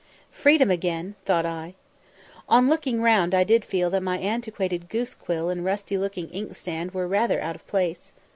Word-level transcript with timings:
"Freedom 0.31 0.71
again," 0.71 1.13
thought 1.25 1.45
I. 1.45 1.75
On 2.49 2.67
looking 2.67 3.03
round 3.03 3.35
I 3.35 3.43
did 3.43 3.63
feel 3.63 3.91
that 3.91 4.01
my 4.01 4.17
antiquated 4.17 4.89
goose 4.89 5.13
quill 5.13 5.51
and 5.51 5.63
rusty 5.63 5.95
looking 5.95 6.27
inkstand 6.31 6.89
were 6.95 7.07
rather 7.07 7.39
out 7.39 7.53
of 7.55 7.67
place. 7.67 8.11